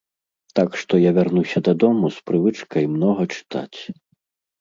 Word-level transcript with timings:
Так 0.59 0.77
што 0.83 0.93
я 1.01 1.11
вярнуся 1.17 1.61
дадому 1.67 2.09
з 2.15 2.23
прывычкай 2.31 2.87
многа 2.95 3.23
чытаць. 3.37 3.79